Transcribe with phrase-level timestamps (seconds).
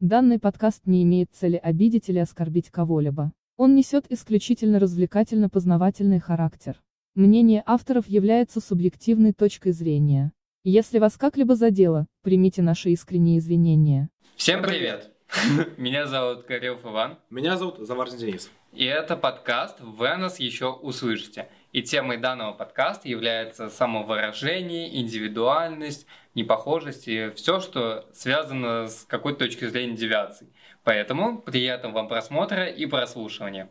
[0.00, 3.32] Данный подкаст не имеет цели обидеть или оскорбить кого-либо.
[3.56, 6.82] Он несет исключительно развлекательно-познавательный характер.
[7.14, 10.34] Мнение авторов является субъективной точкой зрения.
[10.64, 14.10] Если вас как-либо задело, примите наши искренние извинения.
[14.36, 15.12] Всем привет!
[15.78, 17.16] Меня зовут Горелов Иван.
[17.30, 18.50] Меня зовут Заварзин Денис.
[18.74, 21.48] И это подкаст «Вы нас еще услышите».
[21.76, 29.66] И темой данного подкаста является самовыражение, индивидуальность, непохожесть и все, что связано с какой-то точки
[29.66, 30.48] зрения девиаций.
[30.84, 33.68] Поэтому приятного вам просмотра и прослушивания.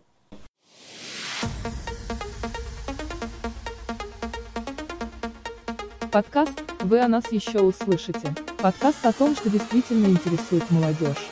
[6.11, 8.35] Подкаст «Вы о нас еще услышите».
[8.59, 11.31] Подкаст о том, что действительно интересует молодежь.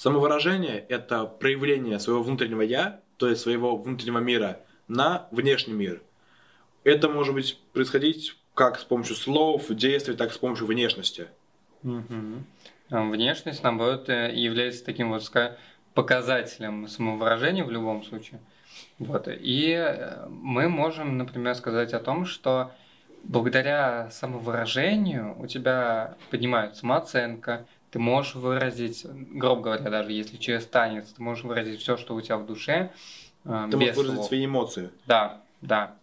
[0.00, 6.00] Самовыражение– это проявление своего внутреннего «я», то есть своего внутреннего мира, на внешний мир.
[6.84, 11.28] Это может быть происходить как с помощью слов, действий, так и с помощью внешности.
[11.82, 12.44] Угу.
[12.88, 15.30] Внешность, наоборот, э, является таким вот
[15.92, 18.40] показателем самовыражения в любом случае.
[18.98, 19.28] Вот.
[19.28, 22.72] И э, мы можем, например, сказать о том, что
[23.22, 31.08] благодаря самовыражению у тебя поднимается самооценка, ты можешь выразить, грубо говоря, даже если через танец,
[31.08, 32.92] ты можешь выразить все, что у тебя в душе.
[33.44, 34.90] Э, ты можешь выразить свои эмоции.
[35.06, 35.96] Да, да.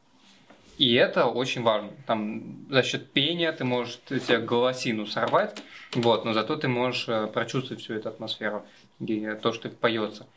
[0.77, 1.89] И это очень важно.
[2.05, 5.57] Там за счет пения ты можешь ты себе голосину сорвать,
[5.95, 8.65] вот, но зато ты можешь э, прочувствовать всю эту атмосферу
[8.99, 10.27] и то, что поется.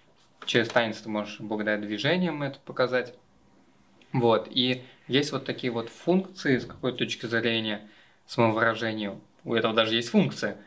[0.47, 3.15] Через танец ты можешь благодаря движениям это показать.
[4.13, 4.49] Вот.
[4.51, 7.83] И есть вот такие вот функции с какой точки зрения
[8.27, 9.19] самовыражения.
[9.45, 10.57] У этого даже есть функция–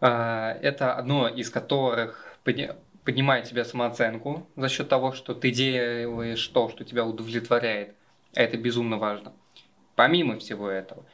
[0.00, 6.84] это одно из которых поднимает тебе самооценку за счет того, что ты делаешь то, что
[6.84, 7.94] тебя удовлетворяет.
[8.34, 9.32] Это безумно важно.
[9.94, 11.04] Помимо всего этого,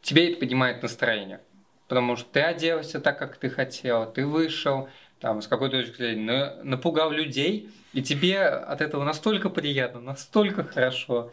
[0.00, 1.40] тебе это поднимает настроение.
[1.88, 4.88] Потому что ты оделся так, как ты хотел, ты вышел,
[5.20, 11.32] там, с какой-то точки зрения, напугал людей, и тебе от этого настолько приятно, настолько хорошо.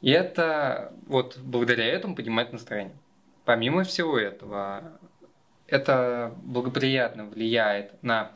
[0.00, 2.96] И это вот благодаря этому поднимает настроение.
[3.44, 4.98] Помимо всего этого,
[5.70, 8.32] это благоприятно влияет на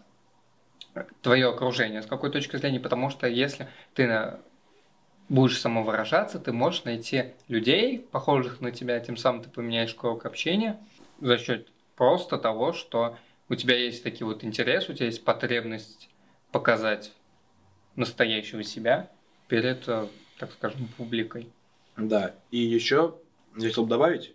[1.22, 4.38] твое окружение с какой точки зрения, потому что если ты
[5.28, 10.78] будешь самовыражаться, ты можешь найти людей, похожих на тебя, тем самым ты поменяешь круг общения
[11.20, 13.16] за счет просто того, что
[13.48, 16.08] у тебя есть такие вот интересы, у тебя есть потребность
[16.52, 17.12] показать
[17.96, 19.10] настоящего себя
[19.48, 20.06] перед, э,
[20.38, 21.48] так скажем, публикой.
[21.96, 23.14] Да, и еще
[23.56, 24.34] я хотел бы добавить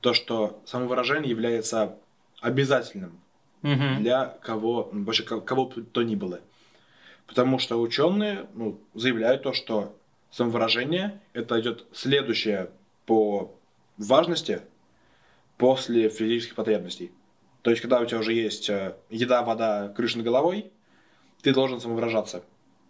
[0.00, 1.96] то, что самовыражение является
[2.40, 3.20] обязательным
[3.62, 4.00] угу.
[4.00, 6.40] для кого, ну, вообще кого бы то ни было.
[7.26, 9.96] Потому что ученые ну, заявляют то, что
[10.30, 12.70] самовыражение это идет следующее
[13.04, 13.54] по
[13.96, 14.60] важности
[15.56, 17.10] после физических потребностей.
[17.62, 20.70] То есть, когда у тебя уже есть э, еда, вода, крыша над головой,
[21.42, 22.40] ты должен самовыражаться.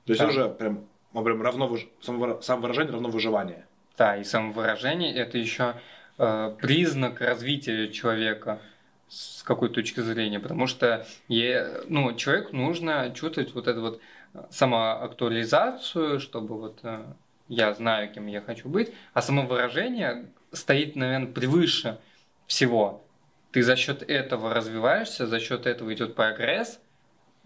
[0.05, 0.29] То есть, да.
[0.29, 1.89] уже прям, прям равно выж...
[2.01, 3.67] самовыражение равно выживание.
[3.97, 5.77] Да, и самовыражение это еще
[6.19, 8.61] э, признак развития человека
[9.09, 14.01] с какой точки зрения, потому что е, ну, человеку нужно чувствовать вот эту вот
[14.51, 17.05] самоактуализацию, чтобы вот э,
[17.49, 21.99] я знаю, кем я хочу быть, а самовыражение стоит, наверное, превыше
[22.47, 23.05] всего.
[23.53, 26.81] Ты за счет этого развиваешься, за счет этого идет прогресс,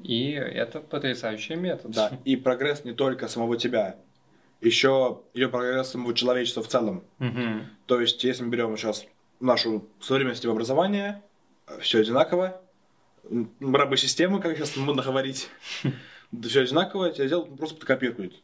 [0.02, 1.90] и это потрясающий метод.
[1.90, 3.96] Да, и прогресс не только самого тебя,
[4.60, 7.04] еще идет прогресс самого человечества в целом.
[7.20, 7.66] Угу.
[7.86, 9.06] То есть, если мы берем сейчас
[9.40, 11.22] нашу современность образования,
[11.80, 12.60] все одинаково.
[13.60, 15.48] Рабы системы, как сейчас модно говорить.
[16.42, 18.34] Все одинаково, тебя делают, просто копируют.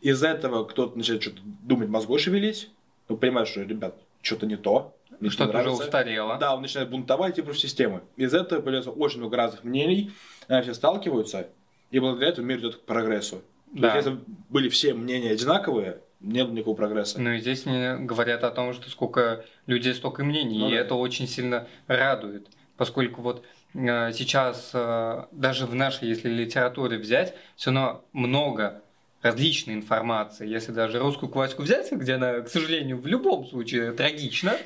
[0.00, 2.70] Из-за этого кто-то начинает что-то думать, мозгой шевелить.
[3.08, 4.96] Ну, понимаешь, что, ребят, что-то не то.
[5.28, 6.38] Что-то уже устарело.
[6.38, 8.02] Да, он начинает бунтовать и против системы.
[8.16, 10.12] Из за этого появляется очень много разных мнений,
[10.48, 11.48] они все сталкиваются,
[11.90, 13.42] и благодаря этому мир идет к прогрессу.
[13.72, 13.90] Да.
[13.90, 17.20] То есть, если были все мнения одинаковые, не было никакого прогресса.
[17.20, 20.78] Ну и здесь не говорят о том, что сколько людей, столько мнений, ну, и да.
[20.78, 23.44] это очень сильно радует поскольку вот
[23.74, 28.82] э, сейчас э, даже в нашей, если литературе взять, все равно много
[29.22, 30.46] различной информации.
[30.46, 34.56] Если даже русскую классику взять, где она, к сожалению, в любом случае трагична,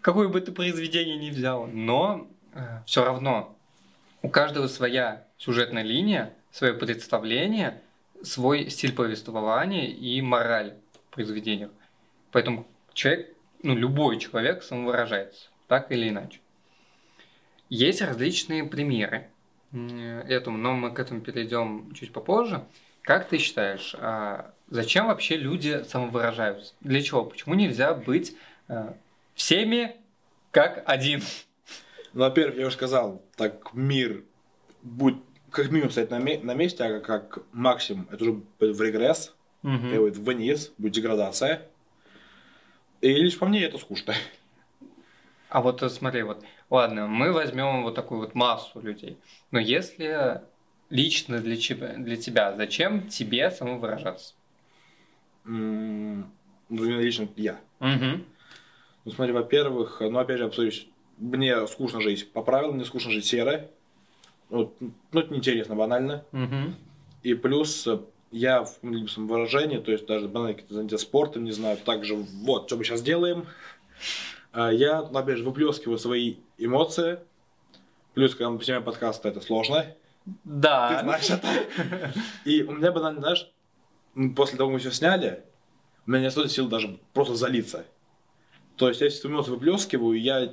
[0.00, 3.56] какое бы ты произведение ни взял, но э, все равно
[4.22, 7.80] у каждого своя сюжетная линия, свое представление,
[8.22, 10.74] свой стиль повествования и мораль
[11.08, 11.70] в произведениях.
[12.32, 16.40] Поэтому человек, ну любой человек самовыражается, так или иначе.
[17.70, 19.28] Есть различные примеры
[19.72, 22.64] этому, но мы к этому перейдем чуть попозже.
[23.02, 26.74] Как ты считаешь, а зачем вообще люди самовыражаются?
[26.80, 27.24] Для чего?
[27.24, 28.36] Почему нельзя быть
[28.68, 28.96] а,
[29.34, 29.96] всеми
[30.50, 31.22] как один?
[32.12, 34.24] Ну, во-первых, я уже сказал, так мир
[34.82, 39.34] будет как минимум стоять на, на месте, а как максимум это уже будет в регресс,
[39.62, 39.86] угу.
[39.86, 41.62] и будет вниз, будет деградация.
[43.00, 44.14] И лишь по мне это скучно.
[45.48, 49.18] А вот э, смотри, вот, ладно, мы возьмем вот такую вот массу людей.
[49.50, 50.42] Но если
[50.88, 54.34] лично для тебя, для тебя зачем тебе самовыражаться?
[55.44, 56.24] Mm,
[56.68, 57.60] ну, лично я.
[57.80, 58.22] Угу.
[59.04, 60.88] Ну, смотри, во-первых, ну, опять же, обсудить,
[61.18, 63.70] мне скучно жить по правилам, мне скучно жить серое.
[64.48, 66.24] Вот, ну, это неинтересно, банально.
[66.32, 66.74] Угу.
[67.22, 67.88] И плюс
[68.30, 72.76] я в выражении, то есть даже банально какие-то занятия спортом, не знаю, также вот, что
[72.76, 73.46] мы сейчас делаем.
[74.52, 77.18] А, я, опять же, выплескиваю свои эмоции.
[78.14, 79.86] Плюс, когда мы снимаем подкаст, это сложно.
[80.44, 80.96] Да.
[80.96, 81.48] Ты знаешь это.
[82.44, 83.50] И у меня банально, знаешь,
[84.36, 85.44] после того, как мы все сняли,
[86.06, 87.84] у меня не осталось сил даже просто залиться.
[88.76, 90.52] То есть я свои эмоции выплескиваю, я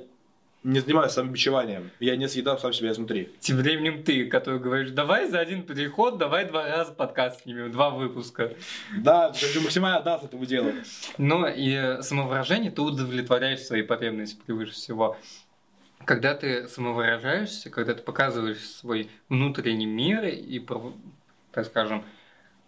[0.64, 1.90] не занимаюсь самобичеванием.
[2.00, 3.30] Я не съедаю сам себя изнутри.
[3.40, 7.90] Тем временем ты, который говоришь, давай за один переход, давай два раза подкаст снимем, два
[7.90, 8.52] выпуска.
[8.96, 10.72] Да, ты максимально даст этому делу.
[11.16, 15.16] Но и самовыражение ты удовлетворяешь свои потребности превыше всего.
[16.08, 20.58] Когда ты самовыражаешься, когда ты показываешь свой внутренний мир и,
[21.52, 22.02] так скажем,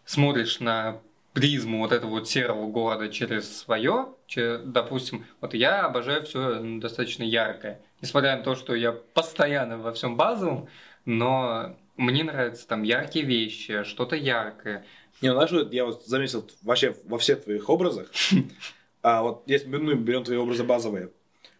[0.04, 1.00] смотришь на
[1.32, 7.22] призму вот этого вот серого города через свое, через, допустим, вот я обожаю все достаточно
[7.22, 7.80] яркое.
[8.02, 10.68] Несмотря на то, что я постоянно во всем базовом,
[11.06, 14.84] но мне нравятся там яркие вещи, что-то яркое.
[15.22, 18.10] Не, ну знаешь, я вот заметил вообще во всех твоих образах,
[19.02, 21.10] а вот если мы ну, берем твои образы базовые,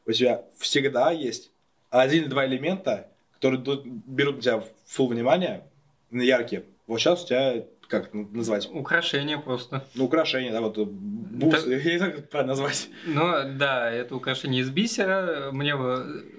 [0.04, 1.50] у тебя всегда есть
[1.90, 5.64] один или два элемента, которые берут на тебя full внимание,
[6.10, 6.64] яркие.
[6.86, 8.70] Вот сейчас у тебя как назвать?
[8.72, 9.84] Украшение просто.
[9.94, 11.74] Ну, украшение, да, вот э, бус, да.
[11.74, 12.88] я не знаю, как правильно назвать.
[13.04, 15.76] Ну, да, это украшение из бисера, мне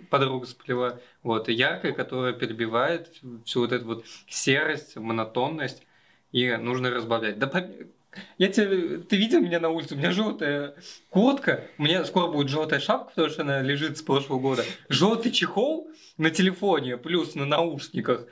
[0.10, 3.10] подруга сплела, вот, яркое, которое перебивает
[3.46, 5.84] всю вот эту вот серость, монотонность,
[6.32, 7.38] и нужно разбавлять.
[7.38, 7.48] Да,
[8.38, 9.96] я тебе, ты видел меня на улице?
[9.96, 10.76] У меня желтая
[11.10, 14.66] куртка, у меня скоро будет желтая шапка, потому что она лежит с прошлого года.
[14.90, 18.26] Желтый чехол на телефоне, плюс на наушниках.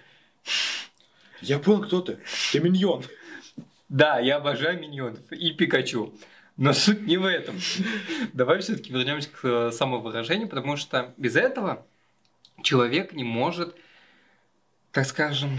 [1.42, 2.20] Я понял, кто ты.
[2.52, 3.04] Ты миньон.
[3.88, 6.14] Да, я обожаю миньонов и Пикачу.
[6.58, 7.58] Но суть не в этом.
[8.34, 11.86] Давай все-таки вернемся к э, самовыражению, потому что без этого
[12.64, 13.76] человек не может,
[14.92, 15.58] так скажем,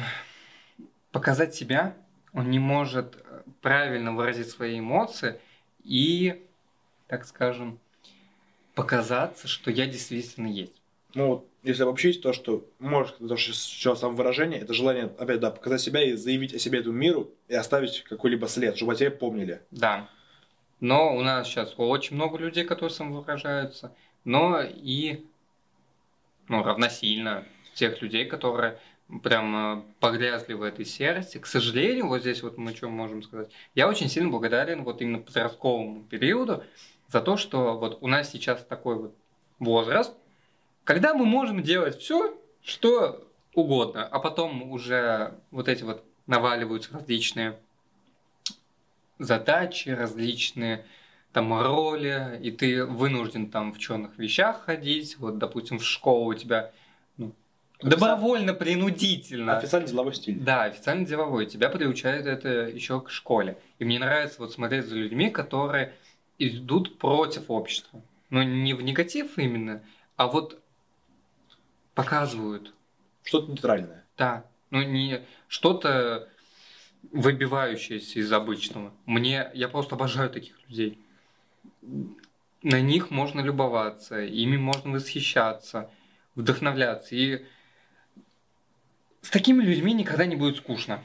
[1.11, 1.97] показать себя,
[2.35, 3.17] он не может
[3.61, 5.41] правильно выразить свои эмоции
[5.85, 6.47] и,
[7.07, 7.79] так скажем,
[8.75, 10.81] показаться, что я действительно есть.
[11.15, 15.51] Ну вот если обобщить, то, что может, то, что сейчас самовыражение, это желание, опять, да,
[15.51, 19.11] показать себя и заявить о себе этому миру и оставить какой-либо след, чтобы о тебе
[19.11, 19.61] помнили.
[19.71, 20.09] Да.
[20.81, 23.95] Но у нас сейчас очень много людей, которые самовыражаются,
[24.25, 25.27] но и
[26.49, 27.45] ну, равносильно
[27.75, 28.79] тех людей, которые
[29.23, 31.39] прям погрязли в этой серости.
[31.39, 33.51] К сожалению, вот здесь вот мы что можем сказать.
[33.75, 36.63] Я очень сильно благодарен вот именно подростковому периоду
[37.09, 39.15] за то, что вот у нас сейчас такой вот
[39.59, 40.15] возраст,
[40.85, 47.59] когда мы можем делать все, что угодно, а потом уже вот эти вот наваливаются различные
[49.19, 50.87] задачи, различные
[51.33, 56.35] там роли, и ты вынужден там в черных вещах ходить, вот, допустим, в школу у
[56.35, 56.73] тебя
[57.83, 59.57] добровольно, принудительно.
[59.57, 60.39] Официально деловой стиль.
[60.39, 61.47] Да, официально деловой.
[61.47, 63.59] Тебя приучают это еще к школе.
[63.79, 65.95] И мне нравится вот смотреть за людьми, которые
[66.39, 68.03] идут против общества.
[68.31, 69.83] Но не в негатив именно,
[70.17, 70.61] а вот
[71.95, 72.73] показывают.
[73.23, 74.05] Что-то нейтральное.
[74.17, 74.45] Да.
[74.71, 76.29] Ну, не что-то
[77.13, 78.93] выбивающееся из обычного.
[79.07, 80.99] Мне, я просто обожаю таких людей.
[82.63, 85.91] На них можно любоваться, ими можно восхищаться,
[86.35, 87.15] вдохновляться.
[87.15, 87.45] И
[89.23, 91.03] с такими людьми никогда не будет скучно.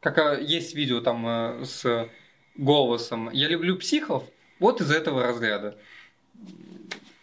[0.00, 2.08] Как а, есть видео там э, с
[2.56, 4.24] голосом «Я люблю психов»,
[4.58, 5.76] вот из этого разряда.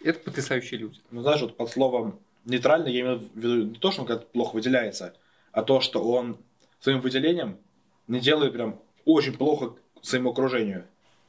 [0.02, 1.00] Это потрясающие люди.
[1.10, 4.26] Ну, знаешь, вот под словом нейтрально я имею в виду не то, что он как-то
[4.26, 5.14] плохо выделяется,
[5.52, 6.38] а то, что он
[6.80, 7.58] своим выделением
[8.08, 10.86] не делает прям очень плохо своему окружению.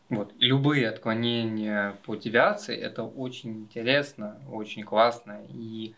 [0.10, 0.32] Вот.
[0.40, 5.42] любые отклонения по девиации это очень интересно, очень классно.
[5.50, 5.96] И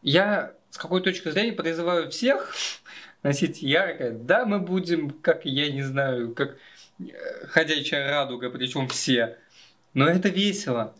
[0.00, 2.50] я с какой точки зрения призываю всех
[3.22, 4.12] носить яркое.
[4.12, 6.56] Да, мы будем, как я не знаю, как
[6.98, 9.36] э, ходячая радуга, причем все.
[9.92, 10.94] Но это весело.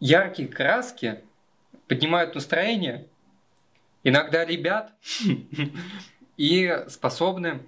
[0.00, 1.20] Яркие краски
[1.86, 3.06] поднимают настроение,
[4.04, 4.94] иногда ребят,
[6.38, 7.60] и способны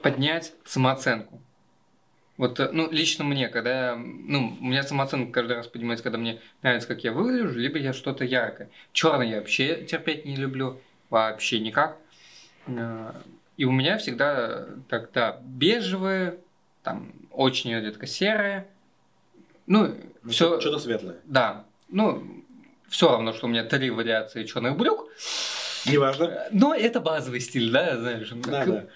[0.00, 1.42] поднять самооценку.
[2.38, 6.40] Вот, э, ну, лично мне, когда, ну, у меня самооценка каждый раз поднимается, когда мне
[6.62, 8.70] нравится, как я выгляжу, либо я что-то яркое.
[8.92, 10.80] Черный я вообще терпеть не люблю,
[11.10, 11.98] вообще никак.
[12.68, 13.12] Э,
[13.56, 16.38] и у меня всегда тогда бежевые,
[16.84, 18.68] там, очень редко серые.
[19.66, 20.60] Ну, Ну, все...
[20.60, 21.16] Что-то светлое.
[21.24, 21.64] Да.
[21.88, 22.44] Ну,
[22.88, 25.08] все равно, что у меня три вариации черных брюк.
[25.86, 26.46] Неважно.
[26.52, 28.30] Но это базовый стиль, да, знаешь.
[28.30, 28.86] Да, да.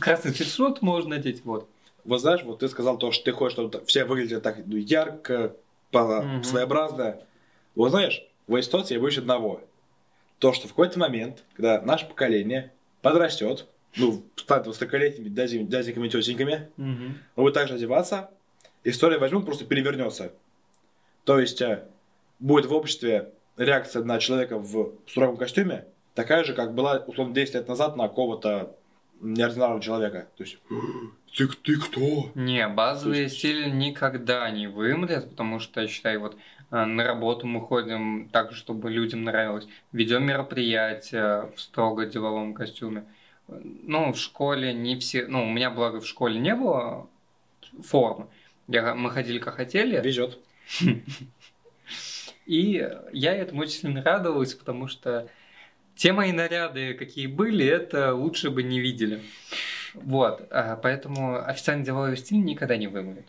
[0.00, 1.68] Красный свитшот можно надеть, вот.
[2.06, 5.54] Вот знаешь, вот ты сказал то, что ты хочешь, чтобы все выглядели так ну, ярко,
[5.90, 6.44] по- Мгм.
[6.44, 7.20] своеобразно.
[7.74, 9.60] Вот знаешь, в этой ситуации я боюсь одного.
[10.38, 12.72] То, что в какой-то момент, когда наше поколение
[13.02, 18.30] подрастет, ну, станет высоколетними дядя- дяденьками, тетеньками, он будет также одеваться,
[18.84, 20.32] история возьмет, просто перевернется.
[21.24, 21.84] То есть э,
[22.38, 27.54] будет в обществе реакция на человека в строгом костюме такая же, как была, условно, 10
[27.54, 28.76] лет назад на какого-то
[29.20, 30.28] неординарного человека.
[30.36, 30.58] То есть,
[31.36, 32.30] ты, ты кто?
[32.34, 36.36] Не, базовые есть- стили никогда не вымрет, потому что, я считаю, вот
[36.70, 39.68] э, на работу мы ходим так, чтобы людям нравилось.
[39.92, 43.04] Ведем мероприятия в строго деловом костюме.
[43.48, 45.26] Ну, в школе не все...
[45.26, 47.08] Ну, у меня, благо, в школе не было
[47.84, 48.28] формы.
[48.66, 50.00] Я, мы ходили как хотели.
[50.00, 50.38] Везет.
[52.46, 55.28] И я этому очень сильно радовался, потому что
[55.96, 59.22] те мои наряды, какие были, это лучше бы не видели.
[60.02, 63.26] Вот, а, поэтому официальный деловой стиль никогда не вымрет.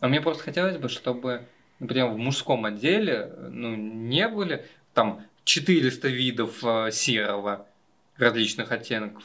[0.00, 1.42] А мне просто хотелось бы, чтобы,
[1.78, 7.66] например, в мужском отделе ну, не были там 400 видов э, серого
[8.16, 9.24] различных оттенков,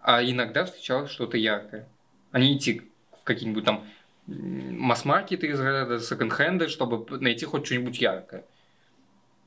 [0.00, 1.86] а иногда встречалось что-то яркое.
[2.32, 2.82] А не идти
[3.20, 3.86] в какие-нибудь там
[4.26, 8.44] масс-маркеты из ряда, секонд-хенды, чтобы найти хоть что-нибудь яркое.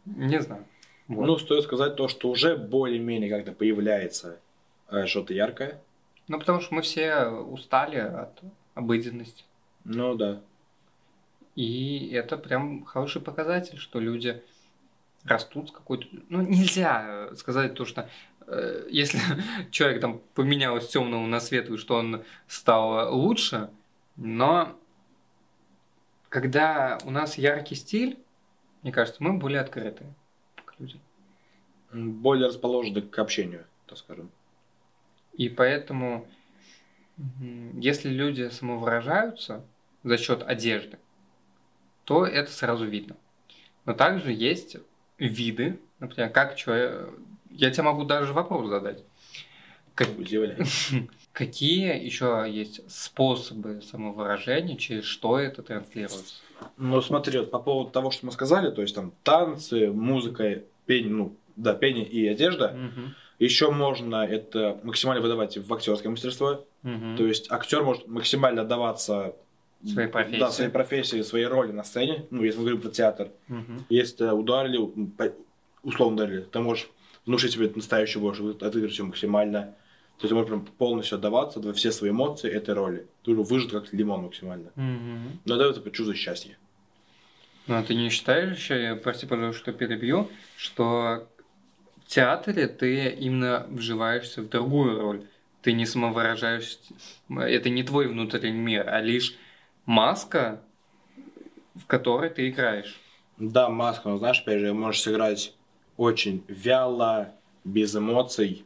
[0.06, 0.66] Не знаю.
[1.08, 1.26] Вот.
[1.26, 4.40] Ну, стоит сказать то, что уже более-менее как-то появляется
[4.90, 5.80] э, что-то яркое.
[6.28, 8.42] Ну, потому что мы все устали от
[8.74, 9.46] обыденности.
[9.84, 10.42] Ну, да.
[11.56, 14.44] И это прям хороший показатель, что люди
[15.24, 16.06] растут с какой-то...
[16.30, 18.10] Ну, нельзя сказать то, что
[18.46, 19.20] э, если
[19.72, 23.70] человек там поменял с темного на светлый, что он стал лучше,
[24.18, 24.78] но
[26.30, 28.20] когда у нас яркий стиль,
[28.84, 30.06] мне кажется, мы более открыты
[30.66, 31.02] к людям.
[31.92, 34.30] Более расположены к общению, так скажем.
[35.38, 36.28] И поэтому,
[37.74, 39.64] если люди самовыражаются
[40.04, 40.98] за счет одежды,
[42.04, 43.16] то это сразу видно.
[43.86, 44.78] Но также есть
[45.18, 47.10] виды, например, как человек...
[47.50, 49.04] Я тебе могу даже вопрос задать.
[49.96, 50.10] Как-.
[51.34, 56.36] Какие еще есть способы самовыражения, через что это транслируется?
[56.78, 61.12] Ну, смотри, вот по поводу того, что мы сказали, то есть там танцы, музыка, пение,
[61.12, 62.70] ну, да, пение и одежда.
[62.70, 63.16] Мгм.
[63.40, 66.66] Еще можно это максимально выдавать в актерское мастерство.
[66.82, 67.18] Мгм.
[67.18, 69.36] То есть актер может максимально отдаваться
[69.86, 70.40] Своей профессии.
[70.40, 72.26] Да, своей профессии, своей роли на сцене.
[72.32, 73.30] Ну, если мы говорим про театр.
[73.48, 73.86] Мгм.
[73.90, 74.80] Если ударили,
[75.84, 76.90] условно ударили, ты можешь
[77.26, 79.76] внушить себе настоящую больше, отыграть ее максимально.
[80.18, 83.06] То есть ты можешь прям полностью отдаваться во все свои эмоции этой роли.
[83.24, 84.72] Ты уже выжат как лимон максимально.
[84.76, 85.40] Мгм.
[85.46, 86.58] Но это это чувство счастья.
[87.68, 91.28] Ну, а ты не считаешь прости, пожалуйста, что перебью, что
[92.08, 95.28] в театре ты именно вживаешься в другую роль?
[95.62, 96.80] Ты не самовыражаешься,
[97.30, 99.36] это не твой внутренний мир, а лишь
[99.86, 100.62] маска,
[101.76, 102.98] в которой ты играешь.
[103.36, 105.54] Да, маска, но знаешь, опять же, можешь сыграть
[105.98, 107.34] очень вяло,
[107.66, 108.64] без эмоций,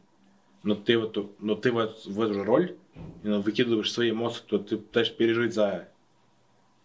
[0.62, 2.76] но ты, в эту, но ты в, эту, в эту же роль
[3.24, 5.88] выкидываешь свои эмоции, то ты пытаешься пережить за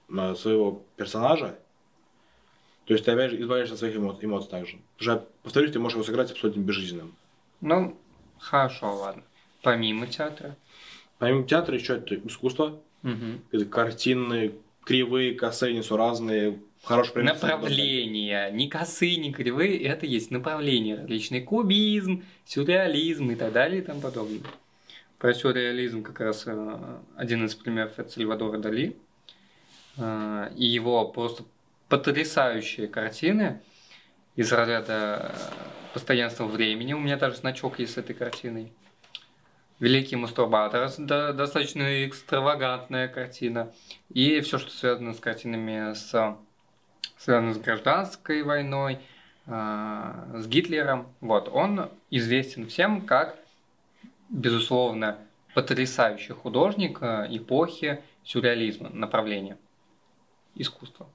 [0.10, 1.60] своего персонажа.
[2.88, 4.78] То есть ты опять же избавляешься от своих эмо- эмоций также.
[5.00, 7.14] Уже, повторюсь, ты можешь его сыграть абсолютно безжизненным.
[7.62, 7.98] Ну,
[8.40, 9.24] хорошо, ладно.
[9.62, 10.56] Помимо театра.
[11.20, 13.42] Помимо театра еще это искусство, Мгм.
[13.52, 14.54] это картины,
[14.86, 17.34] кривые, косые, несуразные, хороший пример.
[17.34, 21.42] Направления, ни косые, ни кривые, это есть направления различные.
[21.42, 24.40] Кубизм, сюрреализм и так далее и тому подобное.
[25.20, 28.96] Про сюрреализм как раз э, один из примеров это Сальвадора Дали.
[29.98, 31.44] Э, И его просто
[31.90, 33.62] потрясающие картины
[34.36, 36.94] из разряда э, постоянства времени.
[36.94, 38.72] У меня даже значок есть с этой картиной.
[39.80, 43.72] Великий мастурбатор, да- достаточно экстравагантная картина.
[44.10, 46.38] И все, что связано с картинами, с,
[47.18, 49.00] связано с гражданской войной,
[49.46, 51.08] а, с Гитлером.
[51.22, 53.38] Вот, он известен всем как,
[54.30, 55.20] безусловно,
[55.54, 59.58] потрясающий художник а, эпохи сюрреализма, направления
[60.56, 61.08] искусства.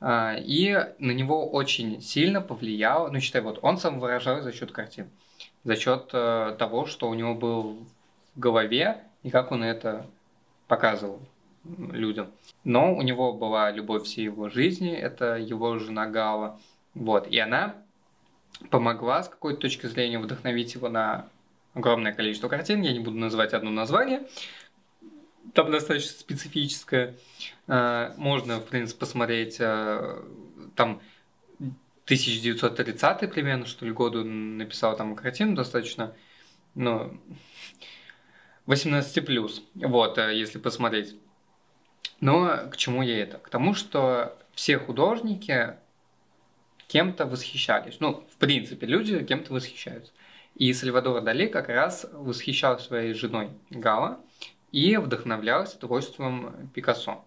[0.00, 4.72] А, И на него очень сильно повлиял, ну, считай, вот он сам выражал за счет
[4.72, 5.10] картин,
[5.64, 7.86] за счет э, того, что у него был
[8.34, 10.06] в голове и как он это
[10.68, 11.20] показывал
[11.64, 12.30] людям.
[12.64, 16.60] Но у него была любовь всей его жизни, это его жена Гала.
[16.94, 17.74] Вот, и она
[18.70, 21.26] помогла с какой-то точки зрения вдохновить его на
[21.74, 22.82] огромное количество картин.
[22.82, 24.22] Я не буду называть одно название.
[25.56, 27.14] Там достаточно специфическое.
[27.66, 30.22] А, можно, в принципе, посмотреть а,
[30.74, 31.00] там
[32.04, 36.14] 1930 примерно, что ли, году написал там картину достаточно,
[36.74, 37.18] ну,
[38.66, 41.16] 18 плюс, вот, э, если посмотреть.
[42.20, 43.38] Но к чему я это?
[43.38, 45.76] К тому, что все художники
[46.86, 47.98] кем-то восхищались.
[47.98, 50.12] Ну, в принципе, люди кем-то восхищаются.
[50.54, 54.20] И Сальвадор Дали как раз восхищал своей женой Гала
[54.72, 57.24] и вдохновлялся творчеством Пикассо.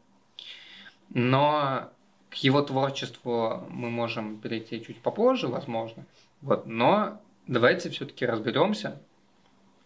[1.09, 1.91] Но
[2.29, 6.05] к его творчеству мы можем перейти чуть попозже, возможно.
[6.41, 9.01] Вот, но давайте все-таки разберемся,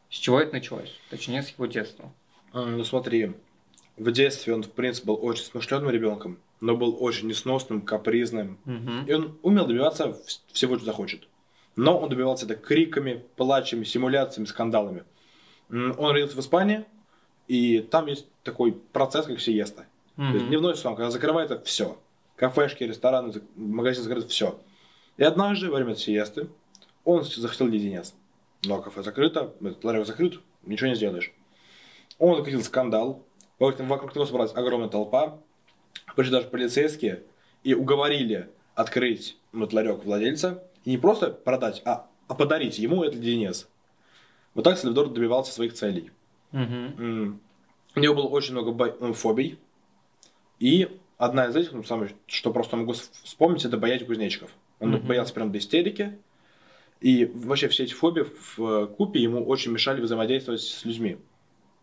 [0.10, 2.12] с чего это началось, точнее, с его детства.
[2.54, 3.34] Ну смотри,
[3.98, 8.58] в детстве он, в принципе, был очень смышленным ребенком, но был очень несносным, капризным.
[8.66, 9.08] Угу.
[9.08, 10.18] И он умел добиваться
[10.52, 11.28] всего, что захочет.
[11.76, 15.04] Но он добивался это криками, плачами, симуляциями, скандалами.
[15.70, 16.86] Он родился в Испании,
[17.48, 19.86] и там есть такой процесс, как сиеста.
[20.18, 20.28] Угу.
[20.28, 21.98] То есть дневной сон, когда закрывается все.
[22.36, 24.60] Кафешки, рестораны, магазины закрыты, все.
[25.18, 26.48] И однажды, во время сиесты,
[27.04, 28.14] он захотел леденец.
[28.66, 31.34] Но кафе закрыто, ларек закрыт, ничего не сделаешь.
[32.18, 33.24] Он закатил скандал,
[33.60, 35.40] вокруг него собралась огромная толпа,
[36.16, 37.24] пришли даже полицейские
[37.64, 43.20] и уговорили открыть вот ларек владельца и не просто продать, а, а подарить ему этот
[43.20, 43.68] леденец.
[44.54, 46.12] Вот так Сальвадор добивался своих целей.
[46.54, 47.40] Угу.
[47.96, 49.60] У него было очень много ну, фобий.
[50.60, 54.52] И одна из этих, ну, самое, что просто могу вспомнить, это боязнь кузнечиков.
[54.80, 55.08] Он угу.
[55.08, 56.18] боялся прям до истерики.
[57.02, 61.18] И вообще все эти фобии в купе ему очень мешали взаимодействовать с людьми.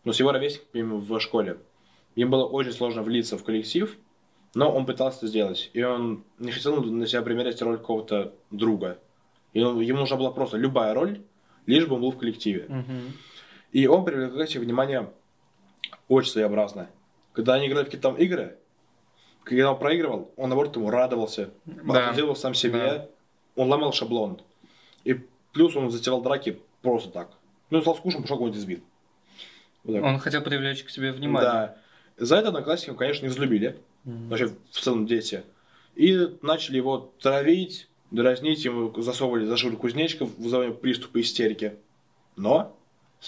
[0.03, 1.59] Но с его ровесниками в школе.
[2.15, 3.95] Им было очень сложно влиться в коллектив,
[4.55, 5.69] но он пытался это сделать.
[5.73, 8.99] И он не хотел на себя примерять роль какого-то друга.
[9.53, 11.21] И он, ему нужна была просто любая роль,
[11.67, 12.65] лишь бы он был в коллективе.
[12.67, 13.11] Uh-huh.
[13.71, 15.11] И он себе внимание
[16.07, 16.89] очень своеобразно.
[17.33, 18.57] Когда они играли в какие-то там игры,
[19.43, 22.13] когда он проигрывал, он наоборот ему радовался, да.
[22.13, 23.07] делал сам себе, да.
[23.55, 24.41] он ломал шаблон.
[25.03, 25.19] И
[25.53, 27.31] плюс он затевал драки просто так.
[27.69, 28.81] Ну, стал скучным, пошел кого-нибудь избил.
[29.83, 31.49] Вот он хотел привлечь к себе внимание.
[31.49, 31.77] Да.
[32.17, 33.77] За это одноклассники, конечно, не взлюбили.
[34.05, 34.27] Mm-hmm.
[34.27, 35.43] Вообще, в целом, дети.
[35.95, 41.75] И начали его травить, дразнить, ему засовывали за шиворот кузнечиков, вызывая приступы истерики.
[42.35, 42.77] Но,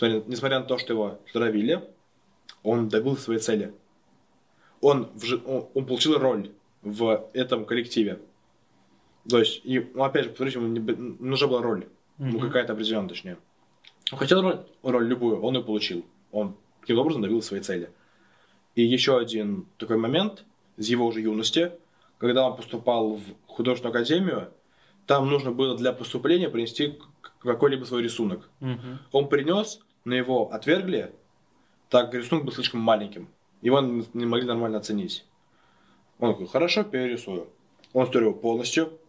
[0.02, 1.84] несмотря на то, что его травили,
[2.64, 3.74] он добил своей цели.
[4.82, 5.10] Он,
[5.46, 6.52] он, он получил роль
[6.82, 8.20] в этом коллективе.
[9.30, 11.86] То есть, и, ну, опять же, повторюсь, ему не, нужна была роль.
[12.18, 12.30] Mm-hmm.
[12.32, 13.38] Ну, какая-то определенная, точнее.
[14.12, 16.06] Он хотел роль, роль любую, он ее получил.
[16.32, 17.90] Он каким-то образом добил своей цели.
[18.76, 20.44] И еще один такой момент
[20.78, 21.72] из его уже юности,
[22.18, 24.50] когда он поступал в художественную академию,
[25.06, 27.00] там нужно было для поступления принести
[27.44, 28.50] какой-либо свой рисунок.
[28.62, 28.98] Mm-hmm.
[29.12, 31.14] Он принес, но его отвергли,
[31.90, 33.28] так как рисунок был слишком маленьким.
[33.62, 35.26] Его не могли нормально оценить.
[36.20, 37.48] Он такой, хорошо, перерисую.
[37.94, 39.00] Он сторил полностью,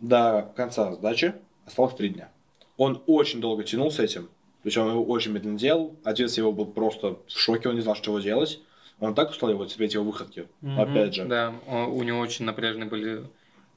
[0.00, 1.34] до конца сдачи
[1.66, 2.30] осталось три дня.
[2.76, 5.96] Он очень долго тянул с этим, то есть он его очень медленно делал.
[6.04, 8.60] Отец его был просто в шоке, он не знал, что делать.
[8.98, 10.46] Он так устал его терпеть его выходки.
[10.62, 11.24] Mm-hmm, Опять же.
[11.24, 13.24] Да, у него очень напряженные были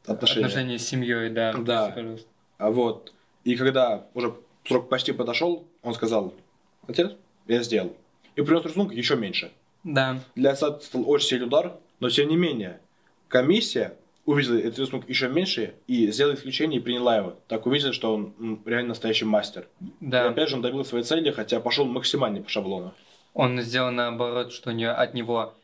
[0.06, 1.54] отношения, отношения с семьей, да.
[1.54, 1.96] Да.
[2.58, 3.14] А вот.
[3.44, 4.34] И когда уже
[4.66, 6.34] срок почти подошел, он сказал,
[6.88, 7.12] отец,
[7.48, 7.96] я сделал.
[8.36, 9.52] И принес рисунок еще меньше.
[9.84, 10.20] Да.
[10.36, 12.80] Для отца стал очень сильный удар, но тем не менее,
[13.28, 17.36] комиссия увидела этот рисунок еще меньше и сделала исключение и приняла его.
[17.48, 19.68] Так увидела, что он реально настоящий мастер.
[20.00, 20.26] Да.
[20.26, 22.94] И опять же он добил своей цели, хотя пошел максимально по шаблону.
[23.34, 25.56] Он сделал наоборот, что не от него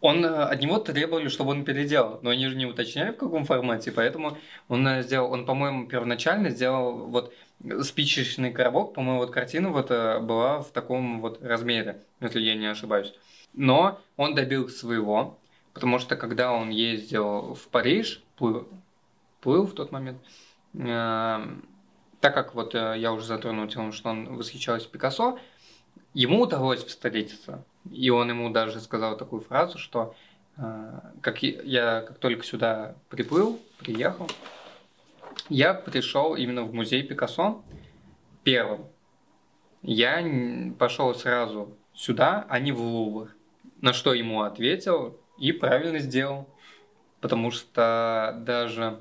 [0.00, 3.92] он от него требовали, чтобы он переделал, но они же не уточняли в каком формате,
[3.92, 7.34] поэтому он сделал, он, по-моему, первоначально сделал вот
[7.82, 12.66] спичечный коробок, по-моему, вот картина вот э, была в таком вот размере, если я не
[12.66, 13.12] ошибаюсь.
[13.54, 15.38] Но он добил своего,
[15.78, 18.66] Потому что когда он ездил в Париж, плыл,
[19.40, 20.18] плыл в тот момент,
[20.74, 21.46] э,
[22.20, 25.38] так как вот э, я уже затронул тему, что он восхищался Пикассо,
[26.14, 27.64] ему удалось встретиться.
[27.92, 30.14] И он ему даже сказал такую фразу, что
[30.56, 34.28] э, как я как только сюда приплыл, приехал,
[35.48, 37.62] я пришел именно в музей Пикассо
[38.42, 38.86] первым.
[39.82, 40.24] Я
[40.78, 43.34] пошел сразу сюда, а не в Лувр.
[43.80, 46.48] На что ему ответил, и правильно сделал.
[47.20, 48.98] Потому что даже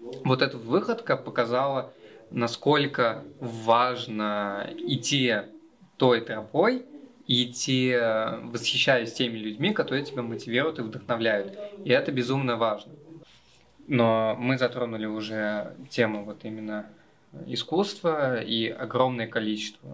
[0.00, 1.92] вот эта выходка показала,
[2.30, 5.34] насколько важно идти
[5.96, 6.86] той тропой
[7.28, 11.58] идти, э, восхищаясь теми людьми, которые тебя мотивируют и вдохновляют.
[11.84, 12.92] И это безумно важно.
[13.86, 16.86] Но мы затронули уже тему вот именно
[17.46, 19.88] искусства и огромное количество,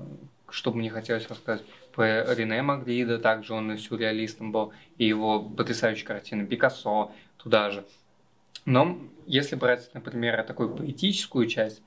[0.48, 5.42] что бы мне хотелось рассказать про Рене Магрида, также он и сюрреалистом был, и его
[5.42, 7.84] потрясающие картины, Пикассо туда же.
[8.64, 11.82] Но если брать, например, такую поэтическую часть,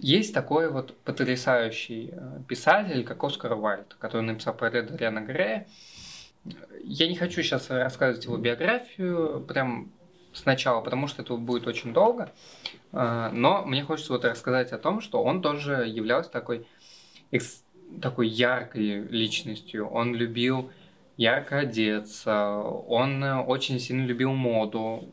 [0.00, 5.66] есть такой вот потрясающий э, писатель, как Оскар Уайльд, который написал про Дориана Грея.
[6.82, 9.92] Я не хочу сейчас рассказывать его биографию прям
[10.32, 12.32] сначала, потому что это будет очень долго.
[12.92, 16.66] Э, но мне хочется вот рассказать о том, что он тоже являлся такой,
[18.00, 19.86] такой яркой личностью.
[19.86, 20.70] Он любил
[21.18, 25.12] ярко одеться, он очень сильно любил моду,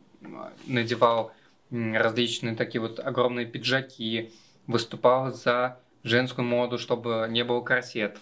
[0.66, 1.32] надевал
[1.70, 4.32] различные такие вот огромные пиджаки,
[4.66, 8.18] выступал за женскую моду, чтобы не было корсет.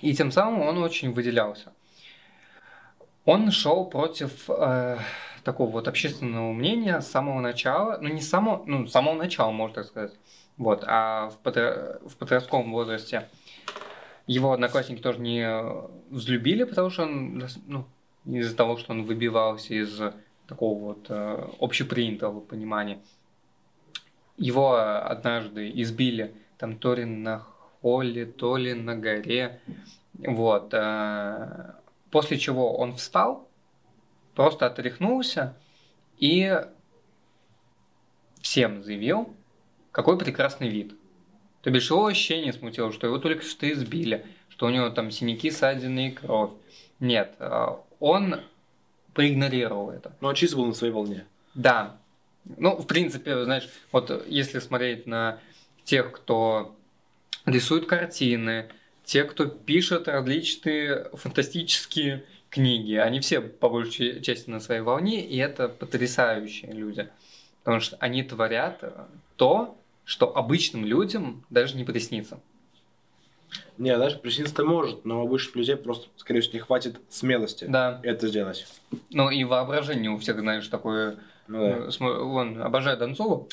[0.00, 1.72] И тем самым он очень выделялся.
[3.24, 4.98] Он шел против э,
[5.44, 9.76] такого вот общественного мнения с самого начала, ну не с самого, ну, самого начала, можно
[9.76, 10.12] так сказать,
[10.56, 12.00] вот, а в, подро...
[12.04, 13.28] в подростковом возрасте
[14.26, 15.48] его одноклассники тоже не
[16.10, 17.86] взлюбили, потому что он, ну,
[18.24, 20.00] из-за того, что он выбивался из
[20.46, 23.00] такого вот э, общепринятого понимания.
[24.36, 27.40] Его однажды избили там то ли на
[27.80, 29.60] холле, то ли на горе.
[30.14, 30.72] Вот.
[30.72, 31.74] Э,
[32.10, 33.48] после чего он встал,
[34.34, 35.56] просто отряхнулся
[36.18, 36.60] и
[38.40, 39.34] всем заявил,
[39.90, 40.94] какой прекрасный вид.
[41.62, 45.10] То бишь его вообще не смутило, что его только что избили, что у него там
[45.10, 46.50] синяки, ссадины и кровь.
[47.00, 47.66] Нет, э,
[48.00, 48.40] он
[49.14, 50.12] проигнорировал это.
[50.20, 51.26] Ну, он чисто был на своей волне.
[51.54, 51.96] Да.
[52.56, 55.38] Ну, в принципе, знаешь, вот если смотреть на
[55.84, 56.74] тех, кто
[57.46, 58.68] рисует картины,
[59.04, 65.36] те, кто пишет различные фантастические книги, они все по большей части на своей волне, и
[65.38, 67.08] это потрясающие люди.
[67.62, 68.82] Потому что они творят
[69.36, 72.40] то, что обычным людям даже не приснится.
[73.78, 78.00] Не, даже присниться-то может, но у обычных людей просто, скорее всего, не хватит смелости да.
[78.02, 78.66] это сделать.
[79.10, 81.16] Ну и воображение у всех, знаешь, такое...
[81.48, 82.06] Ну, да.
[82.06, 83.48] Он э, обожает Донцову,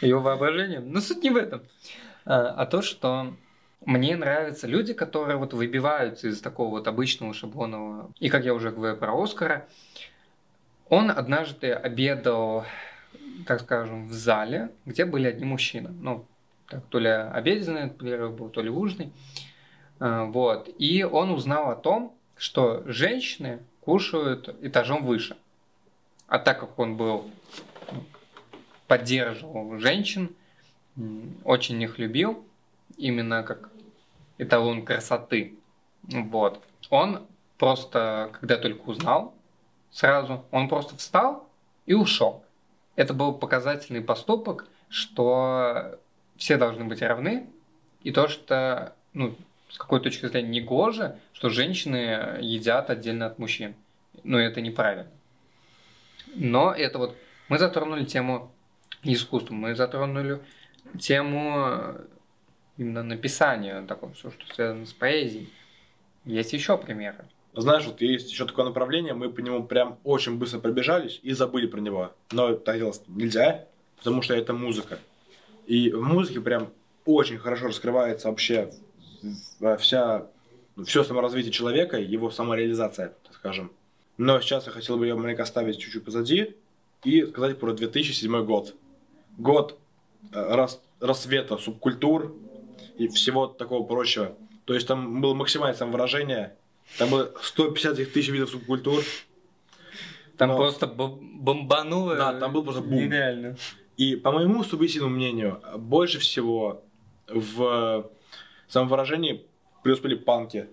[0.00, 0.80] ее воображение.
[0.80, 1.62] Но суть не в этом.
[2.24, 3.34] А, а то, что
[3.84, 8.10] мне нравятся люди, которые вот выбиваются из такого вот обычного шаблонного.
[8.18, 9.66] И как я уже говорил про Оскара,
[10.88, 12.64] он однажды обедал,
[13.46, 15.90] так скажем, в зале, где были одни мужчины.
[15.90, 16.26] Ну,
[16.68, 19.12] так, то ли обеденный перерыв был, то ли ужный.
[20.00, 20.68] А, вот.
[20.78, 25.36] И он узнал о том, что женщины кушают этажом выше.
[26.26, 27.30] А так как он был
[28.88, 30.34] поддерживал женщин,
[31.44, 32.44] очень их любил,
[32.96, 33.70] именно как
[34.38, 35.54] эталон красоты.
[36.02, 36.62] Вот.
[36.90, 37.26] Он
[37.58, 39.34] просто, когда только узнал,
[39.90, 41.48] сразу, он просто встал
[41.84, 42.44] и ушел.
[42.96, 45.98] Это был показательный поступок, что
[46.36, 47.46] все должны быть равны,
[48.02, 49.36] и то, что, ну,
[49.68, 53.74] с какой точки зрения не гоже, что женщины едят отдельно от мужчин.
[54.22, 55.06] Ну, это неправильно.
[56.34, 57.16] Но это вот...
[57.48, 58.52] Мы затронули тему
[59.02, 60.40] искусства, мы затронули
[60.98, 61.94] тему
[62.76, 65.52] именно написания, такого, все, что связано с поэзией.
[66.24, 67.24] Есть еще примеры.
[67.54, 71.66] Знаешь, вот есть еще такое направление, мы по нему прям очень быстро пробежались и забыли
[71.66, 72.12] про него.
[72.30, 73.64] Но так делать нельзя,
[73.96, 74.98] потому что это музыка.
[75.66, 76.72] И в музыке прям
[77.04, 78.70] очень хорошо раскрывается вообще
[79.78, 80.26] вся,
[80.84, 83.72] все саморазвитие человека, его самореализация, так скажем.
[84.18, 86.56] Но сейчас я хотел бы ее маленько оставить чуть-чуть позади
[87.04, 88.74] и сказать про 2007 год.
[89.36, 89.78] Год
[90.32, 92.34] э, рас, рассвета субкультур
[92.96, 94.34] и всего такого прочего.
[94.64, 96.56] То есть там было максимальное самовыражение,
[96.98, 99.04] там было 150 тысяч видов субкультур.
[100.38, 100.56] Там Но...
[100.56, 102.16] просто бомбануло.
[102.16, 102.98] Да, там был просто бум.
[102.98, 103.56] Нереально.
[103.96, 106.82] И по моему субъективному мнению, больше всего
[107.26, 108.10] в
[108.68, 109.46] самовыражении
[109.82, 110.68] преуспели панки.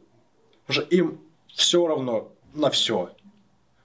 [0.66, 3.16] Потому что им все равно на все.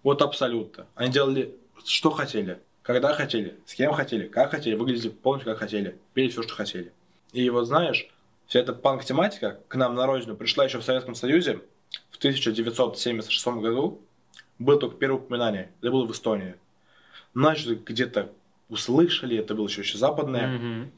[0.03, 0.87] Вот абсолютно.
[0.95, 5.99] Они делали, что хотели, когда хотели, с кем хотели, как хотели, выглядели полностью как хотели,
[6.15, 6.93] пели все, что хотели.
[7.33, 8.09] И вот знаешь,
[8.47, 11.61] вся эта панк-тематика к нам на родину пришла еще в Советском Союзе
[12.11, 14.01] в 1976 году.
[14.59, 16.55] Было только первое упоминание, это было в Эстонии.
[17.35, 18.33] Значит, где-то
[18.69, 20.59] услышали, это было еще, еще западное.
[20.59, 20.89] Mm-hmm.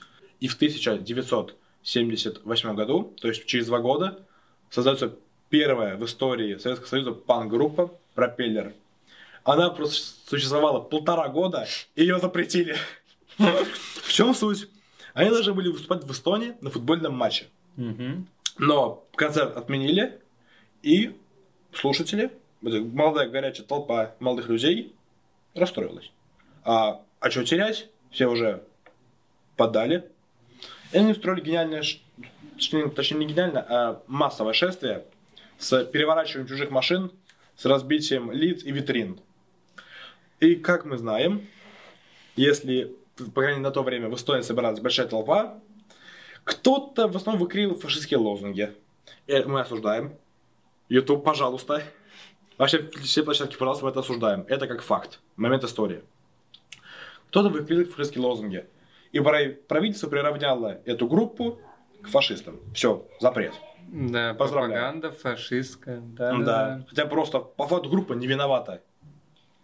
[0.40, 4.24] И в 1978 году, то есть через два года,
[4.70, 5.14] создается
[5.48, 8.74] первая в истории Советского Союза панк-группа «Пропеллер».
[9.44, 12.76] Она просто существовала полтора года, и ее запретили.
[13.38, 14.68] В чем суть?
[15.14, 17.46] Они должны были выступать в Эстонии на футбольном матче.
[18.58, 20.20] Но концерт отменили,
[20.82, 21.16] и
[21.72, 22.30] слушатели,
[22.60, 24.94] молодая горячая толпа молодых людей
[25.54, 26.12] расстроилась.
[26.62, 27.88] А, а что терять?
[28.10, 28.64] Все уже
[29.56, 30.10] подали.
[30.92, 31.82] И они устроили гениальное,
[32.54, 35.04] точнее не гениальное, а массовое шествие
[35.58, 37.12] с переворачиванием чужих машин,
[37.56, 39.20] с разбитием лиц и витрин.
[40.40, 41.46] И как мы знаем,
[42.34, 45.60] если, по крайней мере, на то время в Эстонии собиралась большая толпа,
[46.44, 48.72] кто-то в основном выкрил фашистские лозунги.
[49.26, 50.14] И мы осуждаем.
[50.88, 51.82] YouTube, пожалуйста.
[52.56, 54.44] Вообще, все площадки, пожалуйста, мы это осуждаем.
[54.48, 55.20] Это как факт.
[55.36, 56.02] Момент истории.
[57.30, 58.66] Кто-то выкрил фашистские лозунги.
[59.12, 61.60] И правительство приравняло эту группу
[62.02, 62.60] к фашистам.
[62.74, 63.54] Все, запрет.
[63.88, 66.00] Да, пропаганда фашистская.
[66.00, 66.44] Да, да.
[66.44, 66.84] да.
[66.88, 68.82] Хотя просто по факту группа не виновата.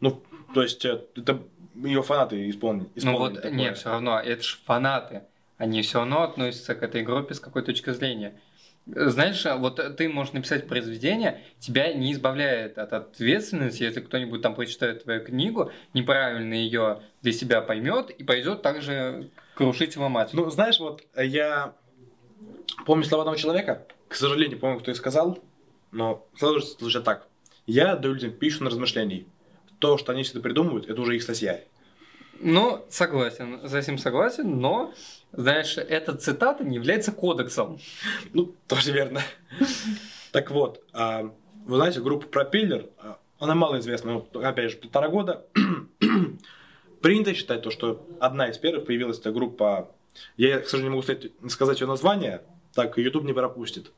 [0.01, 0.23] Ну,
[0.55, 1.43] то есть, э, это
[1.75, 2.89] ее фанаты исполнили.
[3.03, 3.51] Ну вот, такое.
[3.51, 5.23] нет, все равно, это же фанаты.
[5.59, 8.39] Они все равно относятся к этой группе с какой точки зрения.
[8.87, 15.03] Знаешь, вот ты можешь написать произведение, тебя не избавляет от ответственности, если кто-нибудь там прочитает
[15.03, 20.31] твою книгу, неправильно ее для себя поймет и пойдет также крушить его мать.
[20.35, 21.75] Ну, знаешь, вот я
[22.85, 25.41] помню слова одного человека, к сожалению, помню, кто и сказал,
[25.91, 27.27] но сразу же звучит так.
[27.67, 29.27] Я даю людям пищу на размышлений.
[29.81, 31.61] То, что они себе придумывают, это уже их статья.
[32.39, 34.93] Ну, согласен, с этим согласен, но,
[35.33, 37.79] знаешь, эта цитата не является кодексом.
[38.33, 39.23] Ну, тоже верно.
[40.33, 41.33] Так вот, а,
[41.67, 45.47] вы знаете, группа Пропеллер, а, она малоизвестна, опять же, полтора года.
[47.03, 49.91] Принято считать то, что одна из первых появилась эта группа,
[50.37, 52.43] я, к сожалению, не могу сказать ее название,
[52.75, 53.93] так YouTube не пропустит.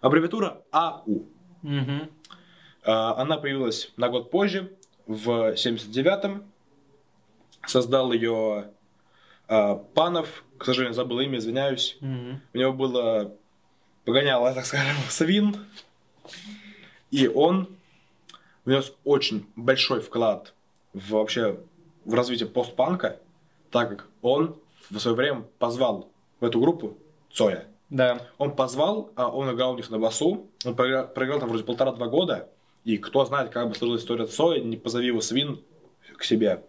[0.00, 1.26] Аббревиатура АУ.
[1.62, 2.08] Угу.
[2.82, 6.44] Она появилась на год позже, в 79-м,
[7.66, 8.73] создал ее
[9.46, 11.98] Панов, к сожалению, забыл имя, извиняюсь.
[12.00, 12.36] Mm-hmm.
[12.54, 13.32] У него было
[14.04, 15.56] погоняло, так скажем, свин.
[17.10, 17.68] И он
[18.64, 20.54] внес очень большой вклад
[20.92, 21.58] в вообще
[22.04, 23.18] в развитие постпанка,
[23.70, 24.56] так как он
[24.90, 26.08] в свое время позвал
[26.40, 26.96] в эту группу
[27.32, 27.66] Цоя.
[27.90, 28.20] Да.
[28.38, 30.46] Он позвал, а он играл у них на басу.
[30.64, 32.48] Он проиграл, проиграл там вроде полтора-два года.
[32.84, 35.60] И кто знает, как бы сложилась история Цоя, не позови его свин
[36.16, 36.62] к себе.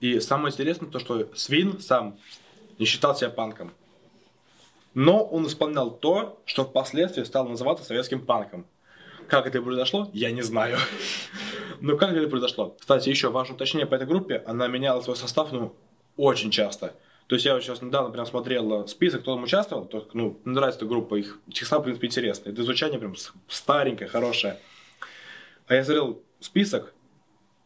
[0.00, 2.18] И самое интересное то, что Свин сам
[2.78, 3.72] не считал себя панком.
[4.94, 8.66] Но он исполнял то, что впоследствии стало называться советским панком.
[9.28, 10.78] Как это произошло, я не знаю.
[11.80, 12.76] Но как это произошло?
[12.80, 15.76] Кстати, еще важное уточнение по этой группе, она меняла свой состав, ну,
[16.16, 16.94] очень часто.
[17.28, 20.80] То есть я вот сейчас недавно прям смотрел список, кто там участвовал, то, ну, нравится
[20.80, 22.50] эта группа, их состав, в принципе, интересный.
[22.52, 23.14] Это звучание прям
[23.46, 24.58] старенькое, хорошее.
[25.68, 26.92] А я смотрел список,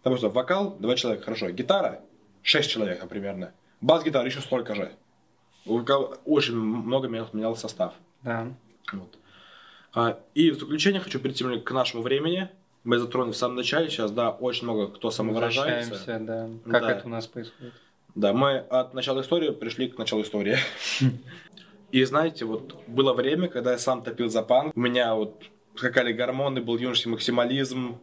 [0.02, 2.02] там просто вокал, два человека, хорошо, гитара,
[2.44, 3.52] 6 человек, примерно.
[3.80, 4.92] Бас-гитара еще столько же.
[5.66, 7.94] Очень много менял состав.
[8.22, 8.46] Да.
[8.92, 9.18] Вот.
[9.94, 12.48] А, и в заключение хочу перейти к нашему времени.
[12.84, 16.18] Мы затронули в самом начале, сейчас, да, очень много кто самовыражается.
[16.20, 16.50] да.
[16.70, 16.92] Как да.
[16.92, 17.72] это у нас происходит?
[18.14, 20.58] Да, мы от начала истории пришли к началу истории.
[21.92, 24.76] И знаете, вот было время, когда я сам топил за панк.
[24.76, 25.44] У меня вот
[25.76, 27.98] скакали гормоны, был юношеский максимализм.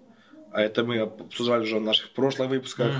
[0.51, 2.91] А это мы обсуждали уже в наших прошлых выпусках.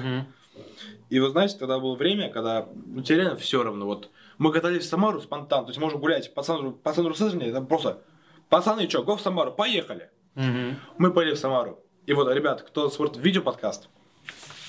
[1.09, 3.85] И вы знаете, тогда было время, когда ну, тебе реально все равно.
[3.85, 7.47] Вот мы катались в Самару спонтанно, то есть можно гулять по центру, по центру Сызрани,
[7.47, 8.01] это просто
[8.49, 10.09] пацаны, что, го в Самару, поехали.
[10.35, 10.75] Угу.
[10.97, 11.79] Мы поехали в Самару.
[12.05, 13.89] И вот, ребят, кто смотрит видеоподкаст,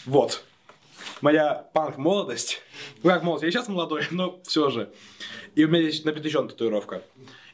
[0.04, 0.44] вот,
[1.20, 2.60] моя панк-молодость,
[3.02, 4.90] ну как молодость, я сейчас молодой, но все же.
[5.54, 7.02] И у меня здесь напечатана татуировка.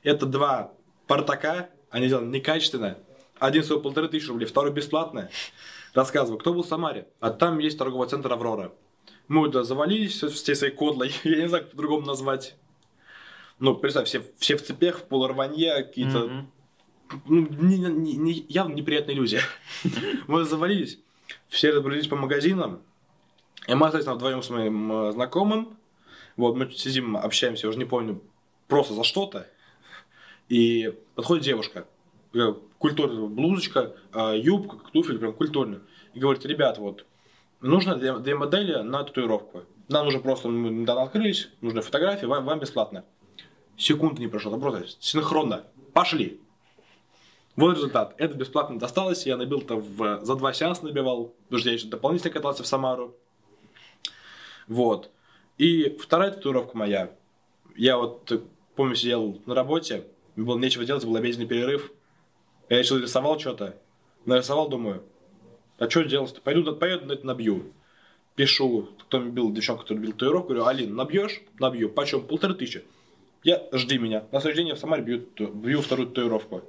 [0.03, 0.73] Это два
[1.07, 2.99] портака, они сделаны некачественно.
[3.39, 5.31] Один стоил полторы тысячи рублей, второй бесплатно.
[5.95, 7.09] Рассказываю, кто был в Самаре.
[7.21, 8.73] А там есть торговый центр «Аврора».
[9.27, 12.57] Мы туда завалились всей своей кодлой, я не знаю, как по-другому назвать.
[13.59, 16.19] Ну, представь, все, все в цепях, в полурванье, какие-то...
[16.19, 16.45] Mm-hmm.
[17.27, 19.41] Ну, не, не, не, явно неприятные люди.
[20.29, 20.99] Мы завалились,
[21.49, 22.83] все разбрелись по магазинам,
[23.67, 25.79] и мы остались вдвоем с моим э, знакомым.
[26.37, 28.23] Вот, мы сидим, общаемся, уже не помню,
[28.67, 29.47] просто за что-то.
[30.49, 31.87] И подходит девушка
[32.79, 35.81] культурная блузочка, а, юбка, туфель, прям культурно.
[36.15, 37.07] И говорит, ребят, вот,
[37.61, 39.63] нужно для, для модели на татуировку.
[39.89, 43.05] Нам нужно просто, мы недавно открылись, нужны фотографии, вам, вам бесплатно.
[43.77, 45.65] Секунды не прошло, просто синхронно.
[45.93, 46.41] Пошли.
[47.55, 48.15] Вот результат.
[48.19, 49.27] Это бесплатно досталось.
[49.27, 50.25] Я набил-то в...
[50.25, 51.35] за два сеанса набивал.
[51.45, 53.17] Потому что я еще дополнительно катался в Самару.
[54.69, 55.11] Вот.
[55.59, 57.11] И вторая татуировка моя.
[57.77, 58.31] Я вот,
[58.77, 60.05] помню, сидел на работе.
[60.37, 61.91] Мне было нечего делать, был обеденный перерыв.
[62.69, 63.77] Я решил рисовал что-то.
[64.25, 65.03] Нарисовал, думаю,
[65.79, 66.41] а что делать-то?
[66.41, 67.73] Пойду, поеду, это набью.
[68.35, 71.41] Пишу, кто мне бил, девчонка, который бил татуировку, говорю, Алин, набьешь?
[71.59, 71.89] Набью.
[71.89, 72.23] Почем?
[72.23, 72.85] Полторы тысячи.
[73.43, 74.25] я жди меня.
[74.33, 76.63] На следующий день я в Самаре бью, бью вторую татуировку.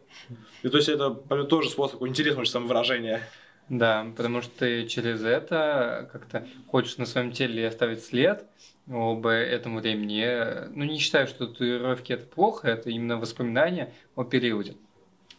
[0.64, 1.12] И то есть это
[1.46, 3.22] тоже способ интересного самовыражения.
[3.68, 8.46] Да, потому что ты через это как-то хочешь на своем теле оставить след
[8.90, 10.70] об этом времени.
[10.76, 14.76] Ну, не считаю, что татуировки это плохо, это именно воспоминания о периоде.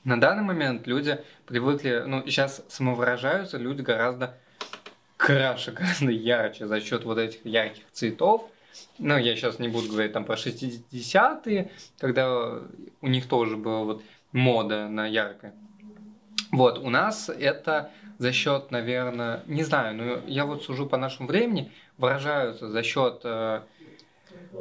[0.05, 4.39] На данный момент люди привыкли, ну, сейчас самовыражаются люди гораздо
[5.17, 8.49] краше, гораздо ярче за счет вот этих ярких цветов.
[8.99, 12.61] Ну, я сейчас не буду говорить там про 60-е, когда
[13.01, 15.55] у них тоже была вот мода на яркое.
[16.53, 21.29] Вот, у нас это за счет, наверное, не знаю, но я вот сужу по нашему
[21.29, 23.63] времени, выражаются за счет э,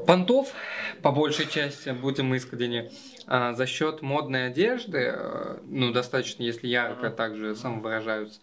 [0.06, 0.54] понтов,
[1.02, 2.92] по большей части, будем искренне,
[3.28, 8.40] э, за счет модной одежды, э, ну, достаточно, если ярко, также самовыражаются.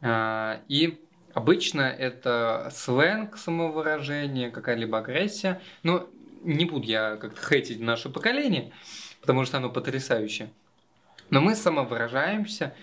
[0.00, 1.00] Э, и
[1.34, 5.60] обычно это сленг самовыражение, какая-либо агрессия.
[5.82, 6.08] Но
[6.42, 8.72] не буду я как-то хейтить наше поколение,
[9.20, 10.50] потому что оно потрясающее.
[11.30, 12.74] Но мы самовыражаемся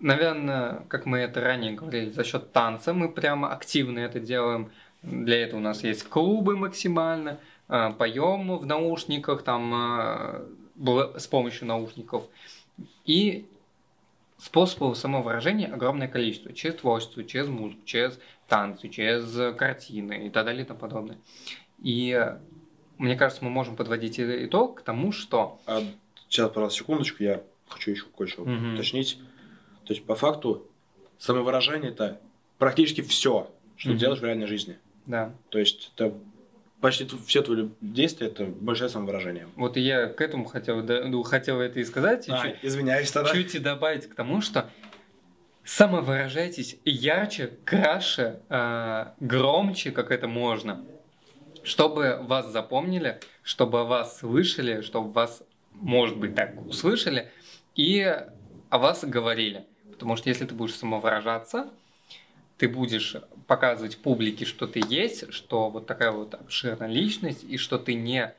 [0.00, 4.70] наверное, как мы это ранее говорили, за счет танца мы прямо активно это делаем.
[5.02, 10.46] Для этого у нас есть клубы максимально, а, поем в наушниках, там а,
[11.16, 12.24] с помощью наушников.
[13.04, 13.46] И
[14.38, 16.52] способов самовыражения огромное количество.
[16.52, 21.18] Через творчество, через музыку, через танцы, через картины и так далее и тому подобное.
[21.82, 22.36] И
[22.98, 25.60] мне кажется, мы можем подводить итог к тому, что...
[25.66, 25.82] А,
[26.28, 28.74] сейчас, пожалуйста, секундочку, я хочу еще кое-что угу.
[28.74, 29.18] уточнить.
[29.84, 30.66] То есть, по факту,
[31.18, 32.20] самовыражение это
[32.58, 33.92] практически все, что mm-hmm.
[33.92, 34.78] ты делаешь в реальной жизни.
[35.06, 35.32] Да.
[35.50, 36.14] То есть, это
[36.86, 39.48] почти все твои действия это большое самовыражение.
[39.56, 42.28] Вот и я к этому хотел, да, ну, хотел это и сказать.
[42.28, 43.32] А, чуть, извиняюсь тогда.
[43.32, 44.70] Чуть и добавить к тому, что
[45.64, 50.84] самовыражайтесь ярче, краше, э, громче, как это можно,
[51.64, 57.32] чтобы вас запомнили, чтобы вас слышали, чтобы вас, может быть, так услышали
[57.74, 58.00] и
[58.70, 59.66] о вас говорили.
[59.90, 61.68] Потому что если ты будешь самовыражаться,
[62.58, 63.16] ты будешь
[63.46, 68.34] показывать публике, что ты есть, что вот такая вот обширная личность, и что ты не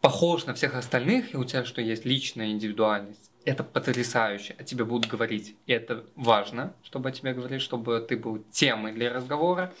[0.00, 3.30] похож на всех остальных, и у тебя что есть личная индивидуальность.
[3.44, 5.56] Это потрясающе, о тебе будут говорить.
[5.66, 9.72] И это важно, чтобы о тебе говорили, чтобы ты был темой для разговора.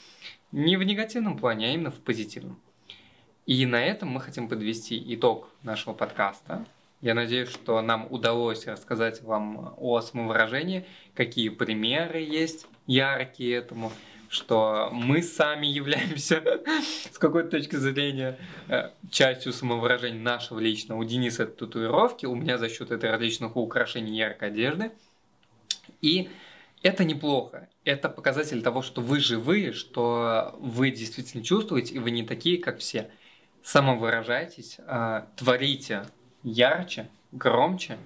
[0.50, 2.58] Не в негативном плане, а именно в позитивном.
[3.46, 6.66] И на этом мы хотим подвести итог нашего подкаста.
[7.00, 10.84] Я надеюсь, что нам удалось рассказать вам о самовыражении,
[11.14, 13.90] какие примеры есть яркие этому,
[14.28, 16.42] что мы сами являемся
[17.10, 20.98] с какой-то точки зрения э, частью самовыражения нашего личного.
[20.98, 24.92] У Дениса это татуировки, у меня за счет этой различных украшений яркой одежды.
[26.02, 26.28] И
[26.82, 27.68] это неплохо.
[27.84, 32.78] Это показатель того, что вы живые, что вы действительно чувствуете, и вы не такие, как
[32.78, 33.10] все.
[33.62, 36.04] Самовыражайтесь, э, творите
[36.42, 37.98] ярче, громче.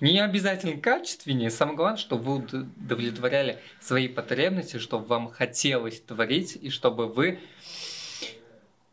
[0.00, 6.68] Не обязательно качественнее, самое главное, чтобы вы удовлетворяли свои потребности, чтобы вам хотелось творить, и
[6.68, 7.40] чтобы вы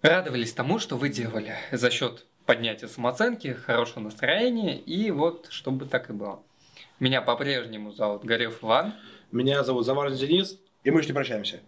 [0.01, 6.09] радовались тому, что вы делали за счет поднятия самооценки, хорошего настроения, и вот чтобы так
[6.09, 6.41] и было.
[6.99, 8.93] Меня по-прежнему зовут Горев Иван.
[9.31, 11.59] Меня зовут Заварин Денис, и мы же не прощаемся.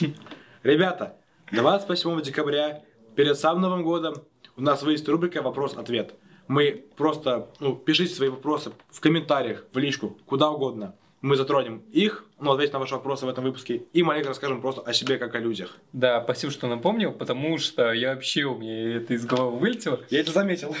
[0.62, 1.16] Ребята,
[1.52, 2.82] 28 декабря,
[3.14, 4.24] перед самым Новым годом,
[4.56, 6.14] у нас есть рубрика «Вопрос-ответ».
[6.46, 10.94] Мы просто, ну, пишите свои вопросы в комментариях, в личку, куда угодно.
[11.22, 14.82] Мы затронем их, ну, ответим на ваши вопросы в этом выпуске, и маленько расскажем просто
[14.82, 15.78] о себе, как о людях.
[15.94, 20.00] Да, спасибо, что напомнил, потому что я вообще, у меня это из головы вылетело.
[20.10, 20.76] Я это заметил.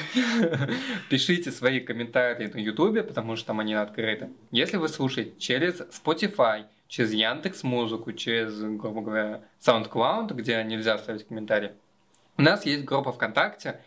[1.08, 4.28] Пишите свои комментарии на Ютубе, потому что там они открыты.
[4.50, 11.26] Если вы слушаете через Spotify, через Яндекс Музыку, через, грубо говоря, SoundCloud, где нельзя оставить
[11.26, 11.72] комментарии,
[12.36, 13.80] у нас есть группа ВКонтакте,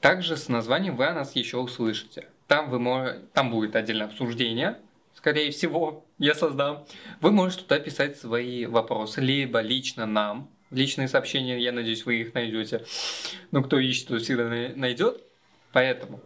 [0.00, 2.28] также с названием вы о нас еще услышите.
[2.48, 3.10] Там, вы мож...
[3.32, 4.78] Там будет отдельное обсуждение,
[5.14, 6.84] скорее всего, я создам.
[7.20, 10.50] Вы можете туда писать свои вопросы, либо лично нам.
[10.70, 12.84] Личные сообщения, я надеюсь, вы их найдете.
[13.50, 15.22] Но кто ищет, тот всегда найдет.
[15.72, 16.20] Поэтому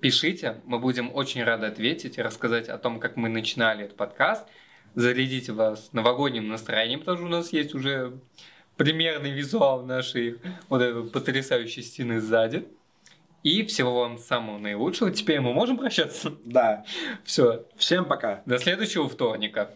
[0.00, 4.46] пишите, мы будем очень рады ответить и рассказать о том, как мы начинали этот подкаст.
[4.94, 8.18] Зарядите вас новогодним настроением, потому что у нас есть уже
[8.76, 12.66] примерный визуал нашей вот этой потрясающей стены сзади.
[13.42, 15.10] И всего вам самого наилучшего.
[15.12, 16.32] Теперь мы можем прощаться?
[16.44, 16.84] Да.
[17.24, 17.64] Все.
[17.76, 18.42] Всем пока.
[18.44, 19.70] До следующего вторника.